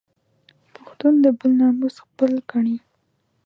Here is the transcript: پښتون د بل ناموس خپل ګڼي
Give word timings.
پښتون 0.73 1.13
د 1.23 1.25
بل 1.39 1.51
ناموس 1.61 1.95
خپل 2.05 2.31
ګڼي 2.51 2.77